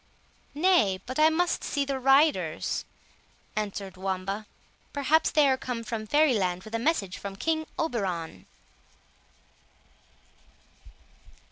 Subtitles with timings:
[0.55, 2.85] "Nay, but I must see the riders,"
[3.55, 4.47] answered Wamba;
[4.93, 8.47] "perhaps they are come from Fairy land with a message from King Oberon."